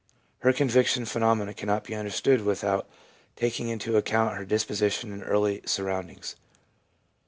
[0.39, 2.89] Her conviction phenomena cannot be understood without
[3.35, 6.35] taking into account her disposition and early surroundings.